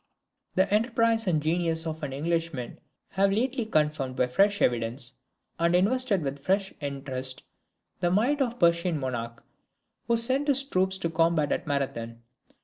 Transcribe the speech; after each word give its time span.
The 0.55 0.67
enterprise 0.73 1.27
and 1.27 1.43
genius 1.43 1.85
of 1.85 2.01
an 2.01 2.11
Englishman 2.11 2.79
have 3.09 3.31
lately 3.31 3.67
confirmed 3.67 4.15
by 4.15 4.25
fresh 4.25 4.59
evidence, 4.59 5.13
and 5.59 5.75
invested 5.75 6.23
with 6.23 6.43
fresh 6.43 6.73
interest, 6.81 7.43
the 7.99 8.09
might 8.09 8.41
of 8.41 8.53
the 8.53 8.65
Persian 8.65 8.99
monarch, 8.99 9.43
who 10.07 10.17
sent 10.17 10.47
his 10.47 10.63
troops 10.63 10.97
to 10.97 11.11
combat 11.11 11.51
at 11.51 11.67
Marathon. 11.67 12.23